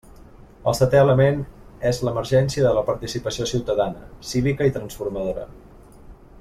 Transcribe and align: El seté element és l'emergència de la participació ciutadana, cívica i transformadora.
El 0.69 0.75
seté 0.77 1.01
element 1.01 1.43
és 1.89 1.99
l'emergència 2.07 2.65
de 2.69 2.73
la 2.79 2.85
participació 2.89 3.49
ciutadana, 3.53 4.09
cívica 4.33 4.71
i 4.71 4.77
transformadora. 4.81 5.49